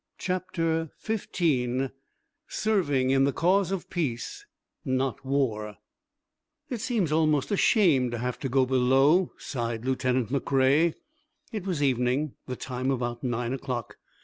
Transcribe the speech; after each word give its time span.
CHAPTER 0.17 0.89
XV 1.03 1.91
SERVING 2.47 3.11
IN 3.11 3.23
THE 3.25 3.31
CAUSE 3.31 3.71
OF 3.71 3.87
PEACE, 3.91 4.47
NOT 4.83 5.23
WAR 5.23 5.77
"It 6.71 6.81
seems 6.81 7.11
almost 7.11 7.51
a 7.51 7.55
shame 7.55 8.09
to 8.09 8.17
have 8.17 8.39
to 8.39 8.49
go 8.49 8.65
below," 8.65 9.31
sighed 9.37 9.85
Lieutenant 9.85 10.29
McCrea. 10.31 10.95
It 11.51 11.67
was 11.67 11.83
evening, 11.83 12.33
the 12.47 12.55
time 12.55 12.89
about 12.89 13.23
nine 13.23 13.53
o'clock. 13.53 13.97